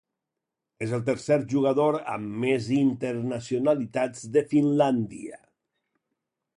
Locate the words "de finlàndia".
4.39-5.41